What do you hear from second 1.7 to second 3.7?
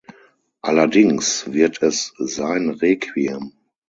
es sein Requiem.